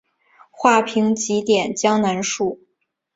[0.49, 2.59] 画屏几点江南树。